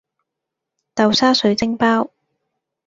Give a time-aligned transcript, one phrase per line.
[0.95, 2.09] 豆沙水晶包